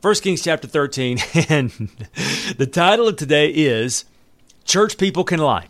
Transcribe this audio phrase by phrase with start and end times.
[0.00, 1.18] 1 Kings chapter 13,
[1.48, 1.70] and
[2.56, 4.04] the title of today is
[4.64, 5.66] Church People Can Lie.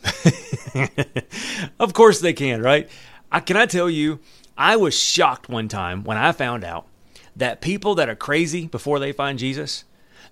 [1.80, 2.90] of course they can, right?
[3.32, 4.18] I, can I tell you,
[4.56, 6.86] I was shocked one time when I found out
[7.36, 9.84] that people that are crazy before they find Jesus,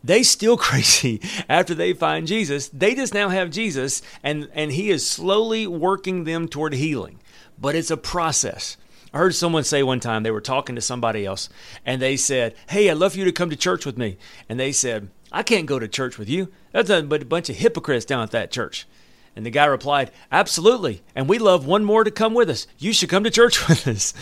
[0.04, 2.68] they still crazy after they find Jesus.
[2.68, 7.18] They just now have Jesus, and, and He is slowly working them toward healing
[7.58, 8.76] but it's a process.
[9.12, 11.48] I heard someone say one time they were talking to somebody else
[11.84, 14.18] and they said, Hey, I'd love for you to come to church with me.
[14.48, 16.52] And they said, I can't go to church with you.
[16.72, 18.86] That's a, but a bunch of hypocrites down at that church.
[19.34, 21.02] And the guy replied, Absolutely.
[21.14, 22.66] And we love one more to come with us.
[22.78, 24.14] You should come to church with us.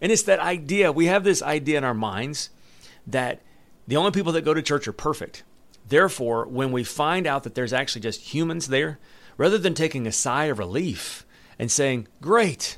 [0.00, 0.92] And it's that idea.
[0.92, 2.50] We have this idea in our minds
[3.06, 3.42] that
[3.86, 5.42] the only people that go to church are perfect.
[5.86, 8.98] Therefore, when we find out that there's actually just humans there,
[9.36, 11.26] rather than taking a sigh of relief,
[11.58, 12.76] and saying, Great,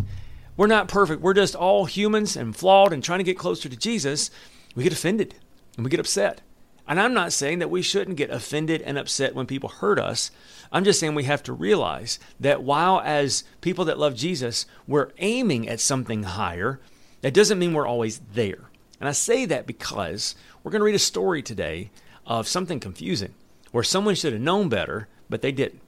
[0.56, 1.22] we're not perfect.
[1.22, 4.30] We're just all humans and flawed and trying to get closer to Jesus,
[4.74, 5.34] we get offended
[5.76, 6.40] and we get upset.
[6.88, 10.30] And I'm not saying that we shouldn't get offended and upset when people hurt us.
[10.70, 15.10] I'm just saying we have to realize that while, as people that love Jesus, we're
[15.18, 16.80] aiming at something higher,
[17.22, 18.70] that doesn't mean we're always there.
[19.00, 21.90] And I say that because we're going to read a story today
[22.24, 23.34] of something confusing
[23.72, 25.80] where someone should have known better, but they didn't.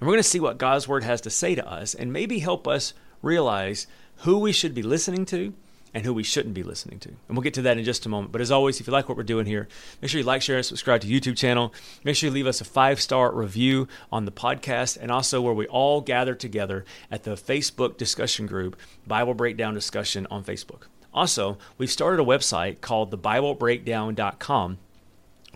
[0.00, 2.38] And we're going to see what God's Word has to say to us and maybe
[2.38, 3.86] help us realize
[4.18, 5.54] who we should be listening to
[5.96, 7.08] and who we shouldn't be listening to.
[7.08, 8.30] And we'll get to that in just a moment.
[8.30, 9.66] But as always, if you like what we're doing here,
[10.02, 11.72] make sure you like, share, and subscribe to YouTube channel.
[12.04, 15.54] Make sure you leave us a five star review on the podcast and also where
[15.54, 18.76] we all gather together at the Facebook discussion group,
[19.06, 20.82] Bible Breakdown Discussion on Facebook.
[21.14, 24.78] Also, we've started a website called thebiblebreakdown.com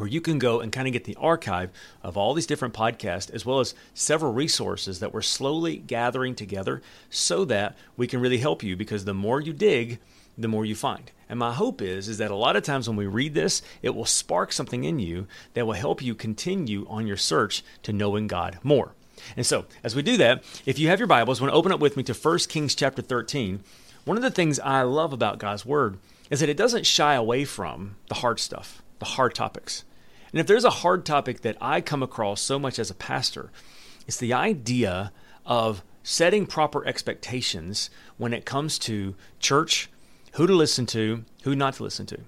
[0.01, 1.71] where you can go and kind of get the archive
[2.03, 6.81] of all these different podcasts as well as several resources that we're slowly gathering together
[7.11, 10.01] so that we can really help you because the more you dig
[10.39, 11.11] the more you find.
[11.29, 13.95] And my hope is is that a lot of times when we read this it
[13.95, 18.27] will spark something in you that will help you continue on your search to knowing
[18.27, 18.95] god more.
[19.37, 21.81] And so as we do that if you have your bibles want to open up
[21.81, 23.63] with me to 1 kings chapter 13
[24.07, 25.99] one of the things i love about god's word
[26.31, 29.85] is that it doesn't shy away from the hard stuff the hard topics
[30.33, 33.51] and if there's a hard topic that I come across so much as a pastor,
[34.07, 35.13] it's the idea
[35.45, 39.91] of setting proper expectations when it comes to church,
[40.33, 42.21] who to listen to, who not to listen to.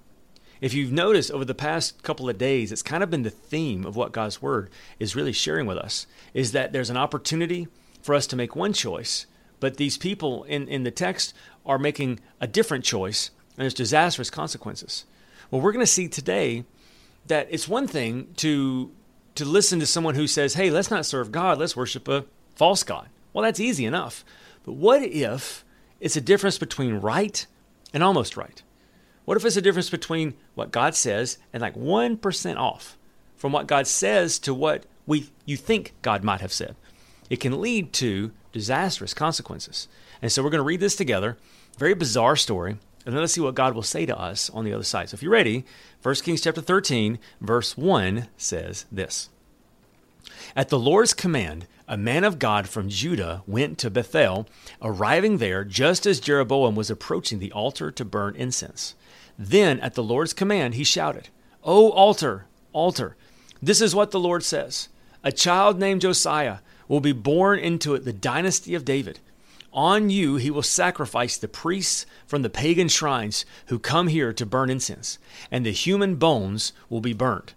[0.61, 3.85] If you've noticed over the past couple of days, it's kind of been the theme
[3.85, 7.67] of what God's Word is really sharing with us is that there's an opportunity
[8.01, 9.27] for us to make one choice,
[9.59, 11.35] but these people in, in the text
[11.67, 15.05] are making a different choice, and there's disastrous consequences.
[15.51, 16.65] Well, we're going to see today
[17.27, 18.91] that it's one thing to
[19.35, 22.25] to listen to someone who says, "Hey, let's not serve God, let's worship a
[22.55, 24.25] false god." Well, that's easy enough.
[24.65, 25.65] But what if
[26.01, 27.47] it's a difference between right
[27.95, 28.63] and almost right?
[29.25, 32.99] What if it's a difference between what God says and like 1% off
[33.37, 36.77] from what God says to what we you think God might have said?
[37.31, 39.89] It can lead to disastrous consequences.
[40.21, 41.39] And so we're going to read this together.
[41.79, 42.77] Very bizarre story.
[43.05, 45.09] And let's see what God will say to us on the other side.
[45.09, 45.65] So if you're ready,
[46.03, 49.29] 1 Kings chapter 13, verse 1 says this.
[50.55, 54.49] At the Lord's command, a man of God from Judah went to Bethel,
[54.81, 58.95] arriving there just as Jeroboam was approaching the altar to burn incense.
[59.39, 61.29] Then, at the Lord's command, he shouted,
[61.65, 63.17] O altar, altar,
[63.61, 64.89] this is what the Lord says
[65.23, 66.59] A child named Josiah
[66.89, 69.21] will be born into it the dynasty of David.
[69.73, 74.45] On you he will sacrifice the priests from the pagan shrines who come here to
[74.45, 75.19] burn incense,
[75.51, 77.55] and the human bones will be burnt.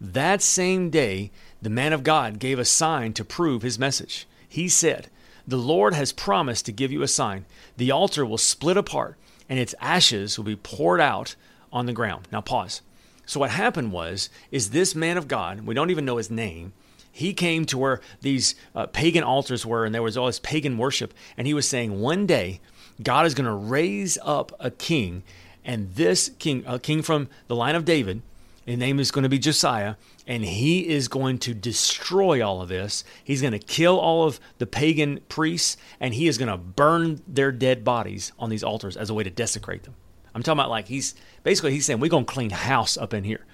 [0.00, 1.30] That same day,
[1.60, 4.26] the man of God gave a sign to prove his message.
[4.48, 5.08] He said,
[5.46, 7.44] The Lord has promised to give you a sign.
[7.76, 9.16] The altar will split apart,
[9.48, 11.34] and its ashes will be poured out
[11.72, 12.28] on the ground.
[12.32, 12.80] Now, pause.
[13.26, 16.72] So, what happened was, is this man of God, we don't even know his name,
[17.10, 20.78] he came to where these uh, pagan altars were and there was all this pagan
[20.78, 21.12] worship.
[21.36, 22.60] And he was saying, one day,
[23.02, 25.22] God is going to raise up a king.
[25.64, 28.22] And this king, a king from the line of David,
[28.68, 29.94] his name is going to be Josiah,
[30.26, 33.02] and he is going to destroy all of this.
[33.24, 37.22] He's going to kill all of the pagan priests, and he is going to burn
[37.26, 39.94] their dead bodies on these altars as a way to desecrate them.
[40.34, 41.14] I'm talking about like he's
[41.44, 43.46] basically he's saying we're going to clean house up in here.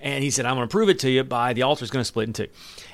[0.00, 2.00] And he said, I'm going to prove it to you by the altar is going
[2.00, 2.48] to split in two.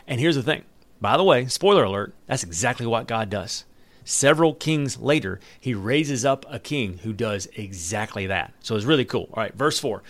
[0.07, 0.65] And here's the thing.
[1.01, 3.65] By the way, spoiler alert, that's exactly what God does.
[4.05, 8.53] Several kings later, he raises up a king who does exactly that.
[8.61, 9.29] So it's really cool.
[9.33, 10.03] All right, verse 4.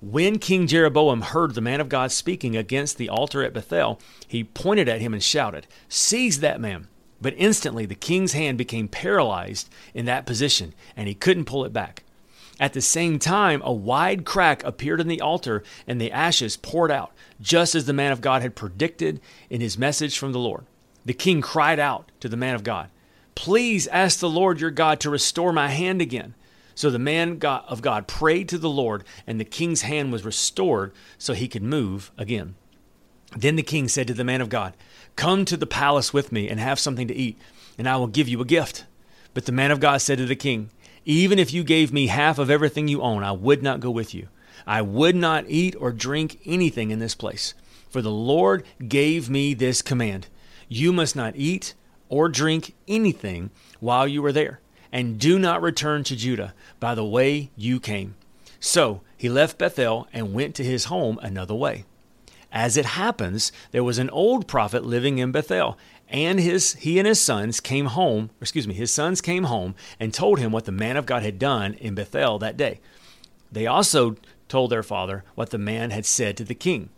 [0.00, 4.42] When King Jeroboam heard the man of God speaking against the altar at Bethel, he
[4.42, 6.88] pointed at him and shouted, Seize that man.
[7.20, 11.72] But instantly the king's hand became paralyzed in that position, and he couldn't pull it
[11.72, 12.02] back.
[12.62, 16.92] At the same time, a wide crack appeared in the altar, and the ashes poured
[16.92, 17.10] out,
[17.40, 19.20] just as the man of God had predicted
[19.50, 20.64] in his message from the Lord.
[21.04, 22.88] The king cried out to the man of God,
[23.34, 26.36] Please ask the Lord your God to restore my hand again.
[26.76, 30.92] So the man of God prayed to the Lord, and the king's hand was restored
[31.18, 32.54] so he could move again.
[33.36, 34.76] Then the king said to the man of God,
[35.16, 37.36] Come to the palace with me and have something to eat,
[37.76, 38.84] and I will give you a gift.
[39.34, 40.70] But the man of God said to the king,
[41.04, 44.14] Even if you gave me half of everything you own, I would not go with
[44.14, 44.28] you.
[44.66, 47.54] I would not eat or drink anything in this place.
[47.90, 50.28] For the Lord gave me this command
[50.68, 51.74] You must not eat
[52.08, 53.50] or drink anything
[53.80, 54.60] while you are there
[54.92, 58.14] and do not return to Judah by the way you came.
[58.60, 61.84] So he left Bethel and went to his home another way.
[62.52, 65.78] As it happens, there was an old prophet living in Bethel,
[66.12, 70.14] and his he and his sons came home, excuse me, his sons came home and
[70.14, 72.80] told him what the man of God had done in Bethel that day.
[73.50, 74.16] They also
[74.48, 76.90] told their father what the man had said to the king.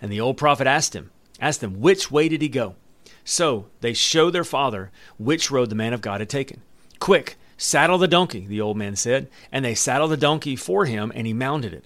[0.00, 2.74] And the old prophet asked him, asked him, which way did he go?
[3.24, 6.62] So they showed their father which road the man of God had taken.
[6.98, 9.30] Quick, Saddle the donkey, the old man said.
[9.52, 11.84] And they saddled the donkey for him, and he mounted it.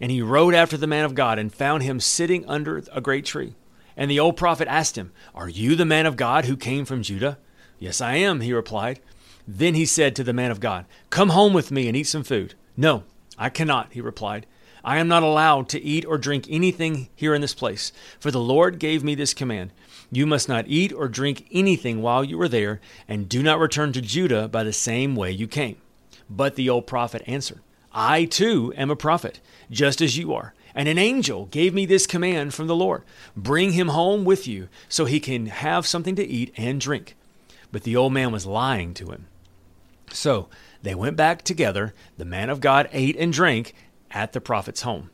[0.00, 3.26] And he rode after the man of God, and found him sitting under a great
[3.26, 3.54] tree.
[3.98, 7.02] And the old prophet asked him, Are you the man of God who came from
[7.02, 7.36] Judah?
[7.80, 9.00] Yes, I am, he replied.
[9.46, 12.22] Then he said to the man of God, Come home with me and eat some
[12.22, 12.54] food.
[12.76, 13.02] No,
[13.36, 14.46] I cannot, he replied.
[14.84, 18.40] I am not allowed to eat or drink anything here in this place, for the
[18.40, 19.72] Lord gave me this command
[20.10, 23.92] you must not eat or drink anything while you are there, and do not return
[23.92, 25.76] to Judah by the same way you came.
[26.30, 27.60] But the old prophet answered,
[27.92, 29.40] I too am a prophet,
[29.70, 30.54] just as you are.
[30.78, 33.02] And an angel gave me this command from the Lord
[33.36, 37.16] Bring him home with you, so he can have something to eat and drink.
[37.72, 39.26] But the old man was lying to him.
[40.12, 40.48] So
[40.80, 41.94] they went back together.
[42.16, 43.74] The man of God ate and drank
[44.12, 45.10] at the prophet's home.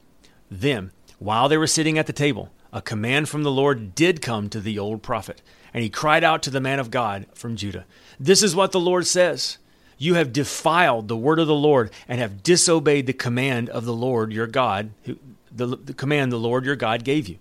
[0.51, 4.51] Then, while they were sitting at the table, a command from the Lord did come
[4.51, 5.41] to the old prophet,
[5.73, 7.87] and he cried out to the man of God from Judah
[8.21, 9.57] This is what the Lord says.
[9.97, 13.95] You have defiled the word of the Lord and have disobeyed the command of the
[13.95, 14.91] Lord your God,
[15.55, 17.39] the, the command the Lord your God gave you.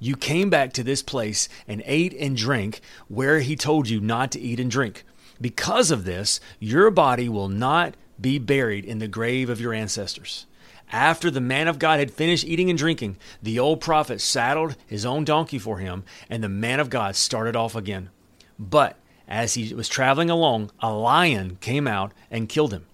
[0.00, 4.30] You came back to this place and ate and drank where he told you not
[4.32, 5.04] to eat and drink.
[5.40, 10.46] Because of this, your body will not be buried in the grave of your ancestors.
[10.90, 15.04] After the man of God had finished eating and drinking, the old prophet saddled his
[15.04, 18.10] own donkey for him, and the man of God started off again.
[18.58, 18.96] But
[19.28, 22.86] as he was traveling along, a lion came out and killed him.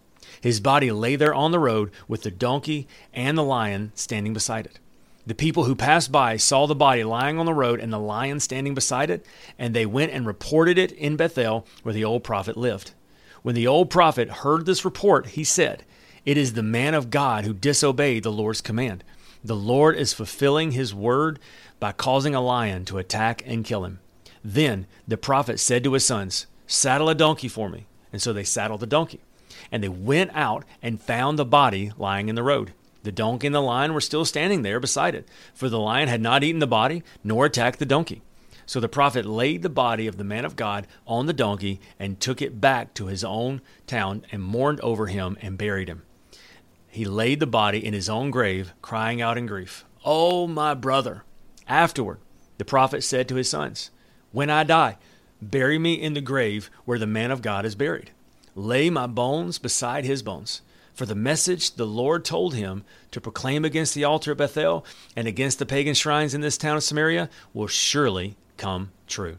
[0.44, 4.66] His body lay there on the road with the donkey and the lion standing beside
[4.66, 4.78] it.
[5.26, 8.40] The people who passed by saw the body lying on the road and the lion
[8.40, 9.24] standing beside it,
[9.58, 12.92] and they went and reported it in Bethel, where the old prophet lived.
[13.40, 15.82] When the old prophet heard this report, he said,
[16.26, 19.02] it is the man of God who disobeyed the Lord's command.
[19.42, 21.38] The Lord is fulfilling his word
[21.80, 24.00] by causing a lion to attack and kill him.
[24.44, 27.86] Then the prophet said to his sons, Saddle a donkey for me.
[28.12, 29.20] And so they saddled the donkey.
[29.70, 32.72] And they went out and found the body lying in the road.
[33.02, 36.20] The donkey and the lion were still standing there beside it, for the lion had
[36.20, 38.22] not eaten the body nor attacked the donkey.
[38.66, 42.18] So the prophet laid the body of the man of God on the donkey and
[42.18, 46.02] took it back to his own town and mourned over him and buried him
[46.94, 51.24] he laid the body in his own grave, crying out in grief, Oh, my brother!
[51.66, 52.18] Afterward,
[52.56, 53.90] the prophet said to his sons,
[54.30, 54.98] When I die,
[55.42, 58.12] bury me in the grave where the man of God is buried.
[58.54, 60.62] Lay my bones beside his bones.
[60.94, 65.26] For the message the Lord told him to proclaim against the altar of Bethel and
[65.26, 69.38] against the pagan shrines in this town of Samaria will surely come true.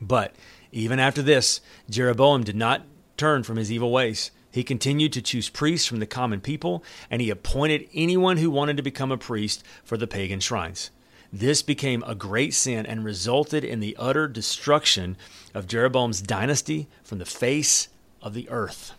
[0.00, 0.34] But
[0.72, 1.60] even after this,
[1.90, 2.86] Jeroboam did not
[3.18, 4.30] turn from his evil ways.
[4.50, 8.78] He continued to choose priests from the common people, and he appointed anyone who wanted
[8.78, 10.90] to become a priest for the pagan shrines.
[11.30, 15.18] This became a great sin and resulted in the utter destruction
[15.52, 17.88] of Jeroboam's dynasty from the face
[18.22, 18.92] of the earth.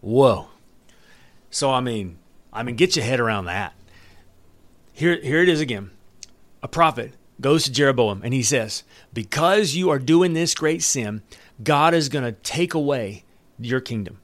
[0.00, 0.48] Whoa.
[1.50, 2.18] So I mean,
[2.52, 3.74] I mean get your head around that.
[4.92, 5.90] Here here it is again.
[6.62, 11.22] A prophet goes to Jeroboam and he says, "Because you are doing this great sin,
[11.62, 13.24] God is going to take away
[13.58, 14.18] your kingdom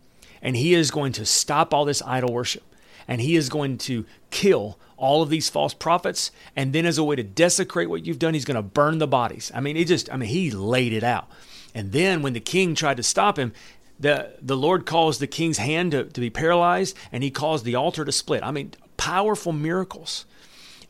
[0.45, 2.63] and he is going to stop all this idol worship.
[3.07, 6.31] and he is going to kill all of these false prophets.
[6.57, 9.07] And then, as a way to desecrate what you've done, he's going to burn the
[9.07, 9.53] bodies.
[9.55, 11.29] I mean, he just, I mean, he laid it out.
[11.75, 13.53] And then, when the king tried to stop him,
[13.99, 17.75] the, the Lord caused the king's hand to, to be paralyzed and he caused the
[17.75, 18.43] altar to split.
[18.43, 20.27] I mean, powerful miracles.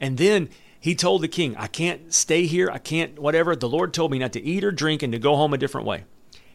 [0.01, 0.49] And then
[0.81, 2.71] he told the king, I can't stay here.
[2.71, 3.55] I can't, whatever.
[3.57, 5.87] The Lord told me not to eat or drink and to go home a different
[5.87, 6.05] way.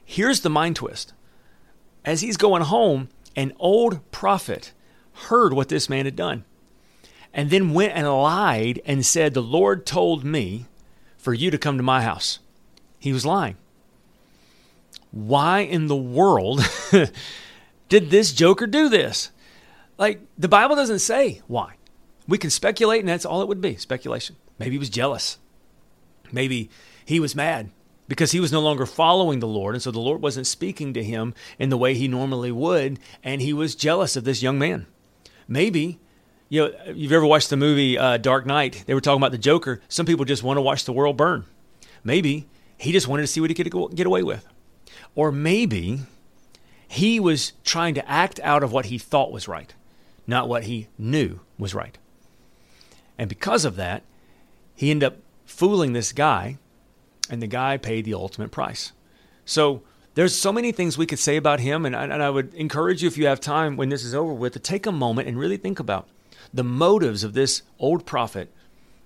[0.03, 1.13] Here's the mind twist.
[2.03, 4.73] As he's going home, an old prophet
[5.13, 6.45] heard what this man had done
[7.33, 10.65] and then went and lied and said, The Lord told me
[11.17, 12.39] for you to come to my house.
[12.97, 13.57] He was lying.
[15.11, 16.61] Why in the world
[17.89, 19.31] did this joker do this?
[19.97, 21.75] Like, the Bible doesn't say why.
[22.27, 24.35] We can speculate, and that's all it would be speculation.
[24.59, 25.37] Maybe he was jealous.
[26.31, 26.69] Maybe
[27.03, 27.71] he was mad
[28.07, 31.03] because he was no longer following the Lord, and so the Lord wasn't speaking to
[31.03, 34.85] him in the way he normally would, and he was jealous of this young man.
[35.47, 35.99] Maybe
[36.49, 38.83] you know, you've ever watched the movie uh, Dark Knight?
[38.87, 39.81] They were talking about the Joker.
[39.87, 41.45] Some people just want to watch the world burn.
[42.03, 42.47] Maybe
[42.77, 44.45] he just wanted to see what he could get away with.
[45.15, 46.01] Or maybe
[46.87, 49.73] he was trying to act out of what he thought was right,
[50.25, 51.97] not what he knew was right.
[53.17, 54.03] And because of that,
[54.75, 56.57] he ended up fooling this guy,
[57.29, 58.91] and the guy paid the ultimate price.
[59.45, 59.83] So
[60.15, 63.01] there's so many things we could say about him, and I, and I would encourage
[63.01, 65.37] you, if you have time when this is over with, to take a moment and
[65.37, 66.07] really think about
[66.53, 68.51] the motives of this old prophet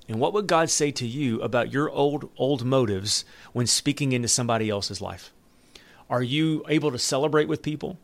[0.08, 4.28] and what would God say to you about your old old motives when speaking into
[4.28, 5.33] somebody else's life?
[6.14, 7.98] Are you able to celebrate with people?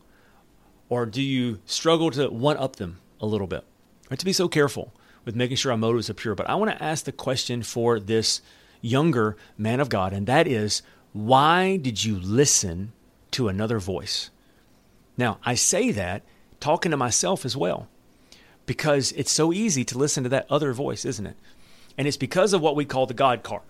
[0.88, 3.62] Or do you struggle to one up them a little bit?
[4.10, 4.92] I to be so careful
[5.24, 6.34] with making sure our motives are pure.
[6.34, 8.42] But I want to ask the question for this
[8.80, 12.92] younger man of God, and that is why did you listen
[13.30, 14.30] to another voice?
[15.16, 16.24] Now, I say that
[16.58, 17.86] talking to myself as well,
[18.66, 21.36] because it's so easy to listen to that other voice, isn't it?
[21.96, 23.62] And it's because of what we call the God card.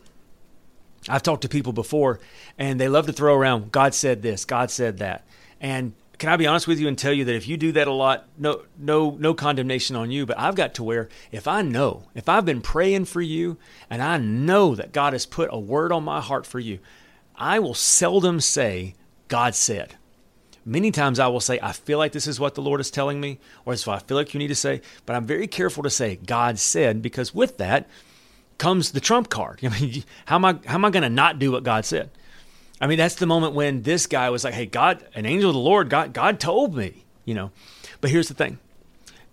[1.08, 2.20] I've talked to people before
[2.58, 5.24] and they love to throw around God said this, God said that.
[5.60, 7.88] And can I be honest with you and tell you that if you do that
[7.88, 11.62] a lot, no no no condemnation on you, but I've got to where if I
[11.62, 13.56] know, if I've been praying for you
[13.88, 16.78] and I know that God has put a word on my heart for you,
[17.34, 18.94] I will seldom say
[19.28, 19.96] God said.
[20.66, 23.18] Many times I will say, I feel like this is what the Lord is telling
[23.18, 25.46] me, or this is what I feel like you need to say, but I'm very
[25.46, 27.88] careful to say God said because with that,
[28.60, 29.58] comes the trump card.
[29.64, 32.10] I mean, how am I how am I going to not do what God said?
[32.80, 35.54] I mean, that's the moment when this guy was like, "Hey, God, an angel of
[35.54, 37.50] the Lord, God, God told me," you know.
[38.00, 38.58] But here's the thing: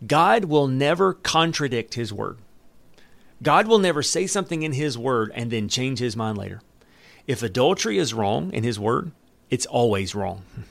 [0.05, 2.39] God will never contradict His word.
[3.43, 6.61] God will never say something in His word and then change His mind later.
[7.27, 9.11] If adultery is wrong in His word,
[9.51, 10.43] it's always wrong.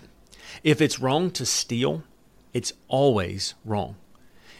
[0.65, 2.03] If it's wrong to steal,
[2.53, 3.97] it's always wrong.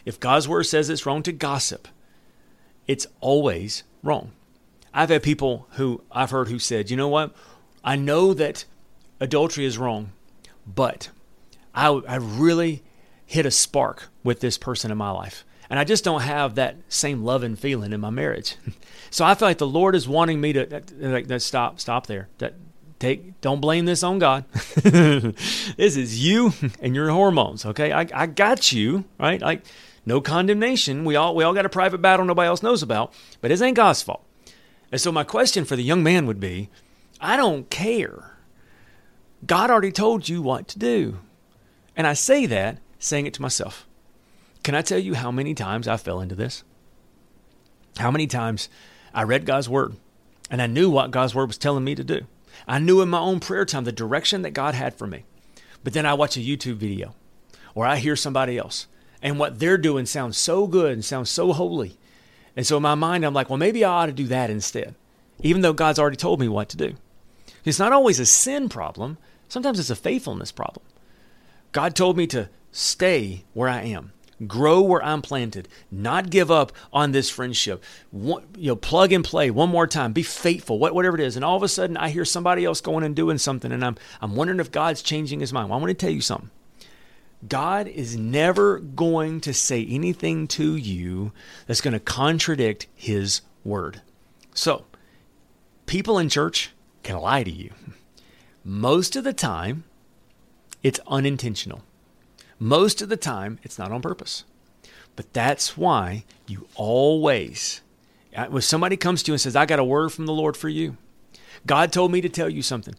[0.05, 1.87] If God's word says it's wrong to gossip,
[2.87, 4.31] it's always wrong.
[4.93, 7.35] I've had people who I've heard who said, you know what?
[7.83, 8.65] I know that
[9.19, 10.11] adultery is wrong,
[10.65, 11.09] but
[11.75, 12.83] I, I really
[13.25, 15.43] hit a spark with this person in my life.
[15.69, 18.55] And I just don't have that same love and feeling in my marriage.
[19.09, 22.29] so I feel like the Lord is wanting me to like, stop, stop there.
[22.37, 22.53] That,
[22.99, 24.45] take, don't blame this on God.
[24.75, 27.65] this is you and your hormones.
[27.65, 29.41] Okay, I, I got you right.
[29.41, 29.63] Like
[30.07, 31.03] no condemnation.
[31.03, 33.75] We all we all got a private battle nobody else knows about, but it ain't
[33.75, 34.25] God's fault.
[34.89, 36.69] And so my question for the young man would be,
[37.19, 38.37] I don't care.
[39.45, 41.19] God already told you what to do.
[41.93, 43.85] And I say that saying it to myself.
[44.63, 46.63] Can I tell you how many times I fell into this?
[47.97, 48.69] How many times
[49.13, 49.97] I read God's word
[50.49, 52.21] and I knew what God's word was telling me to do.
[52.65, 55.25] I knew in my own prayer time the direction that God had for me.
[55.83, 57.13] But then I watch a YouTube video
[57.75, 58.87] or I hear somebody else
[59.21, 61.97] and what they're doing sounds so good and sounds so holy.
[62.55, 64.95] And so in my mind, I'm like, well, maybe I ought to do that instead,
[65.41, 66.95] even though God's already told me what to do.
[67.65, 69.17] It's not always a sin problem,
[69.49, 70.85] sometimes it's a faithfulness problem.
[71.71, 74.13] God told me to stay where I am,
[74.47, 77.83] grow where I'm planted, not give up on this friendship.
[78.13, 81.35] you know, plug and play one more time, be faithful, whatever it is.
[81.35, 83.97] And all of a sudden, I hear somebody else going and doing something, and I'm
[84.21, 85.69] I'm wondering if God's changing His mind.
[85.69, 86.49] Well, I want to tell you something.
[87.45, 91.31] God is never going to say anything to you
[91.67, 94.01] that's going to contradict His word.
[94.53, 94.85] So,
[95.85, 96.71] people in church
[97.03, 97.71] can lie to you.
[98.63, 99.83] Most of the time,
[100.81, 101.83] it's unintentional.
[102.59, 104.43] Most of the time, it's not on purpose.
[105.15, 107.81] But that's why you always,
[108.35, 110.57] uh, when somebody comes to you and says, I got a word from the Lord
[110.57, 110.97] for you,
[111.65, 112.95] God told me to tell you something.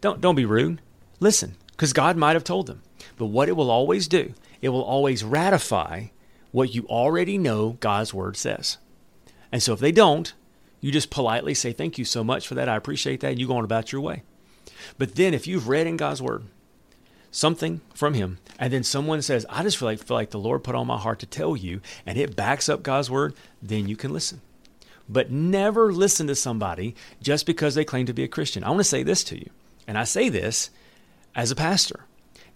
[0.00, 0.80] Don't, don't be rude.
[1.20, 2.82] Listen, because God might have told them.
[3.18, 6.06] But what it will always do, it will always ratify
[6.50, 8.78] what you already know God's word says.
[9.52, 10.32] And so if they don't,
[10.80, 12.68] you just politely say, Thank you so much for that.
[12.68, 13.32] I appreciate that.
[13.32, 14.22] And you go on about your way.
[14.98, 16.44] But then if you've read in God's word
[17.30, 20.64] something from him, and then someone says, I just feel like, feel like the Lord
[20.64, 23.96] put on my heart to tell you, and it backs up God's word, then you
[23.96, 24.40] can listen.
[25.08, 28.64] But never listen to somebody just because they claim to be a Christian.
[28.64, 29.50] I want to say this to you,
[29.86, 30.70] and I say this
[31.36, 32.06] as a pastor.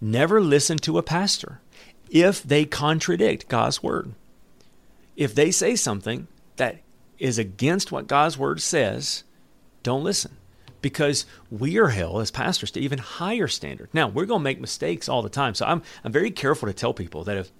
[0.01, 1.61] Never listen to a pastor
[2.09, 4.13] if they contradict God's word.
[5.15, 6.79] If they say something that
[7.19, 9.23] is against what God's word says,
[9.83, 10.35] don't listen
[10.81, 13.89] because we are held as pastors to even higher standard.
[13.93, 15.53] Now, we're going to make mistakes all the time.
[15.53, 17.51] So I'm, I'm very careful to tell people that if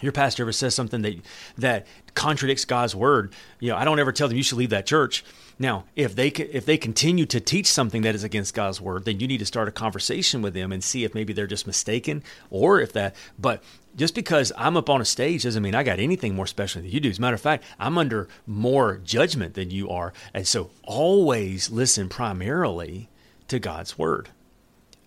[0.00, 1.20] your pastor ever says something that
[1.58, 4.86] that contradicts God's word, you know, I don't ever tell them you should leave that
[4.86, 5.24] church.
[5.58, 9.20] Now, if they if they continue to teach something that is against God's word, then
[9.20, 12.24] you need to start a conversation with them and see if maybe they're just mistaken
[12.50, 13.14] or if that.
[13.38, 13.62] But
[13.94, 16.90] just because I'm up on a stage doesn't mean I got anything more special than
[16.90, 17.10] you do.
[17.10, 21.70] As a matter of fact, I'm under more judgment than you are, and so always
[21.70, 23.08] listen primarily
[23.46, 24.30] to God's word,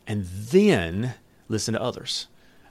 [0.05, 1.15] and then
[1.49, 2.27] listen to others.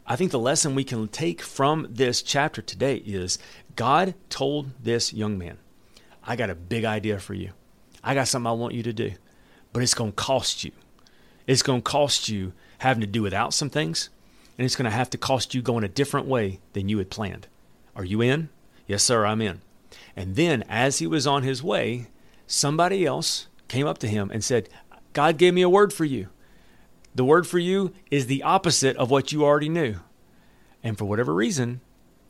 [0.06, 3.38] I think the lesson we can take from this chapter today is
[3.74, 5.58] God told this young man,
[6.24, 7.50] I got a big idea for you.
[8.06, 9.12] I got something I want you to do,
[9.72, 10.70] but it's going to cost you.
[11.48, 14.10] It's going to cost you having to do without some things,
[14.56, 17.10] and it's going to have to cost you going a different way than you had
[17.10, 17.48] planned.
[17.96, 18.48] Are you in?
[18.86, 19.60] Yes, sir, I'm in.
[20.14, 22.06] And then, as he was on his way,
[22.46, 24.68] somebody else came up to him and said,
[25.12, 26.28] God gave me a word for you.
[27.12, 29.96] The word for you is the opposite of what you already knew.
[30.80, 31.80] And for whatever reason,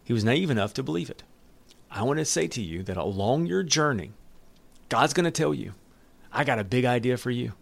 [0.04, 1.22] he was naive enough to believe it.
[1.90, 4.12] I want to say to you that along your journey,
[4.88, 5.72] God's going to tell you,
[6.32, 7.52] I got a big idea for you.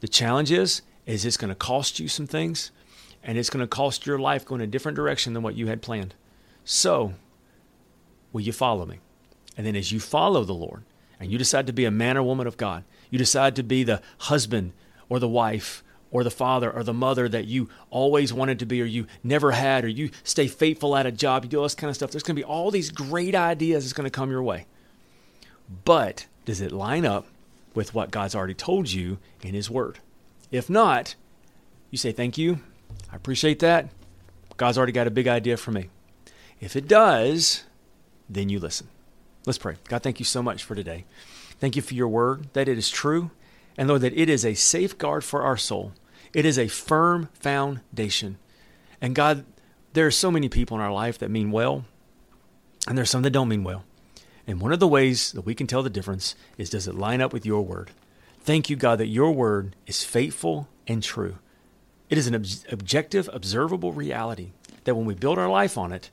[0.00, 2.70] The challenge is, is it's going to cost you some things,
[3.22, 5.82] and it's going to cost your life going a different direction than what you had
[5.82, 6.14] planned.
[6.64, 7.14] So,
[8.32, 9.00] will you follow me?
[9.56, 10.84] And then as you follow the Lord,
[11.18, 13.84] and you decide to be a man or woman of God, you decide to be
[13.84, 14.72] the husband
[15.08, 18.82] or the wife or the father or the mother that you always wanted to be
[18.82, 21.74] or you never had or you stay faithful at a job, you do all this
[21.74, 22.10] kind of stuff.
[22.10, 24.66] There's going to be all these great ideas that's going to come your way.
[25.84, 27.26] But does it line up
[27.74, 29.98] with what God's already told you in His Word?
[30.50, 31.14] If not,
[31.90, 32.60] you say, Thank you.
[33.12, 33.90] I appreciate that.
[34.56, 35.90] God's already got a big idea for me.
[36.60, 37.64] If it does,
[38.28, 38.88] then you listen.
[39.44, 39.76] Let's pray.
[39.88, 41.04] God, thank you so much for today.
[41.60, 43.30] Thank you for your word, that it is true,
[43.76, 45.92] and Lord, that it is a safeguard for our soul.
[46.32, 48.38] It is a firm foundation.
[49.00, 49.44] And God,
[49.92, 51.84] there are so many people in our life that mean well,
[52.88, 53.84] and there's some that don't mean well.
[54.46, 57.20] And one of the ways that we can tell the difference is does it line
[57.20, 57.90] up with your word?
[58.40, 61.38] Thank you, God, that your word is faithful and true.
[62.08, 64.52] It is an ob- objective, observable reality
[64.84, 66.10] that when we build our life on it,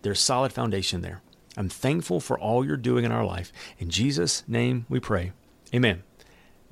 [0.00, 1.20] there's solid foundation there.
[1.56, 3.52] I'm thankful for all you're doing in our life.
[3.78, 5.32] In Jesus' name we pray.
[5.74, 6.02] Amen.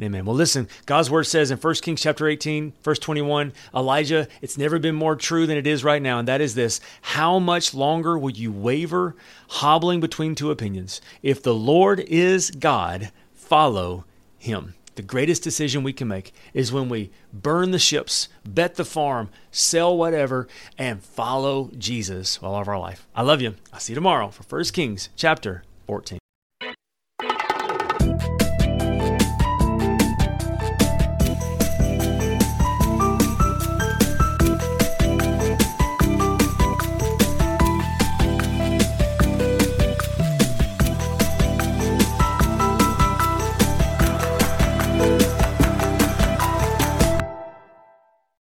[0.02, 0.24] Amen.
[0.24, 4.78] Well, listen, God's word says in 1 Kings chapter 18, verse 21, Elijah, it's never
[4.80, 8.18] been more true than it is right now, and that is this How much longer
[8.18, 9.14] will you waver,
[9.48, 11.00] hobbling between two opinions?
[11.22, 14.04] If the Lord is God, follow
[14.37, 14.74] him.
[14.96, 19.28] The greatest decision we can make is when we burn the ships, bet the farm,
[19.50, 20.46] sell whatever,
[20.78, 23.07] and follow Jesus all of our life.
[23.14, 23.54] I love you.
[23.72, 26.18] I'll see you tomorrow for 1 Kings chapter 14.